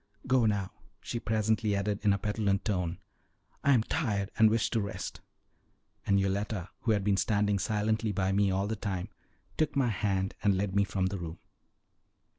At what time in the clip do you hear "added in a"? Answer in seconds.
1.75-2.17